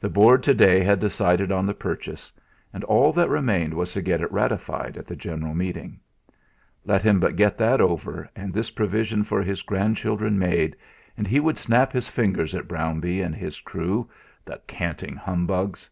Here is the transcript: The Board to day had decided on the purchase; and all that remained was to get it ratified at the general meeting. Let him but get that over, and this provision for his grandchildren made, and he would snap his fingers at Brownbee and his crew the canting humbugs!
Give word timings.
The 0.00 0.08
Board 0.08 0.42
to 0.44 0.54
day 0.54 0.82
had 0.82 0.98
decided 0.98 1.52
on 1.52 1.66
the 1.66 1.74
purchase; 1.74 2.32
and 2.72 2.82
all 2.84 3.12
that 3.12 3.28
remained 3.28 3.74
was 3.74 3.92
to 3.92 4.00
get 4.00 4.22
it 4.22 4.32
ratified 4.32 4.96
at 4.96 5.06
the 5.06 5.14
general 5.14 5.52
meeting. 5.54 6.00
Let 6.86 7.02
him 7.02 7.20
but 7.20 7.36
get 7.36 7.58
that 7.58 7.78
over, 7.78 8.30
and 8.34 8.54
this 8.54 8.70
provision 8.70 9.24
for 9.24 9.42
his 9.42 9.60
grandchildren 9.60 10.38
made, 10.38 10.74
and 11.18 11.26
he 11.26 11.38
would 11.38 11.58
snap 11.58 11.92
his 11.92 12.08
fingers 12.08 12.54
at 12.54 12.66
Brownbee 12.66 13.20
and 13.20 13.34
his 13.34 13.60
crew 13.60 14.08
the 14.46 14.58
canting 14.66 15.16
humbugs! 15.16 15.90